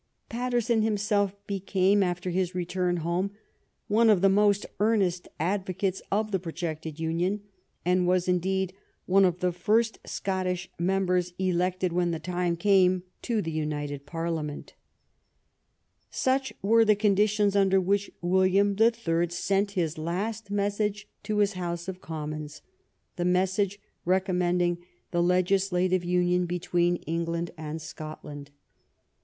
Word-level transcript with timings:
Paterson 0.29 0.81
himself 0.81 1.31
became, 1.45 2.01
after 2.01 2.31
his 2.31 2.55
return 2.55 2.97
home, 3.05 3.29
one 3.87 4.09
of 4.09 4.21
the 4.21 4.29
most 4.29 4.65
earnest 4.79 5.27
advocates 5.39 6.01
of 6.11 6.31
the 6.31 6.39
projected 6.39 6.99
union, 6.99 7.41
and 7.85 8.07
was, 8.07 8.27
indeed, 8.27 8.73
one 9.05 9.23
of 9.23 9.41
the 9.41 9.51
first 9.51 9.99
Scottish 10.03 10.71
mem 10.79 11.05
bers 11.05 11.33
elected, 11.37 11.93
when 11.93 12.09
the 12.09 12.17
time 12.17 12.57
came, 12.57 13.03
to 13.21 13.43
the 13.43 13.51
united 13.51 14.07
Parlia 14.07 14.43
ment. 14.43 14.73
Such 16.09 16.51
were 16.63 16.83
the 16.83 16.95
conditions 16.95 17.55
under 17.55 17.79
which 17.79 18.09
William 18.23 18.73
the 18.77 18.89
Third 18.89 19.31
sent 19.31 19.73
his 19.73 19.99
last 19.99 20.49
message 20.49 21.07
to 21.21 21.37
his 21.37 21.53
House 21.53 21.87
of 21.87 22.01
Commons, 22.01 22.63
the 23.17 23.23
message 23.23 23.79
recommending 24.03 24.79
the 25.11 25.21
legislative 25.21 26.03
union 26.03 26.47
be 26.47 26.55
170 26.57 26.57
THE 26.57 26.59
UNION 26.59 26.59
WITH 26.59 26.59
SCOTLAND 26.59 27.03
tween 27.03 27.03
England 27.03 27.51
and 27.55 27.79
Scotland. 27.79 28.49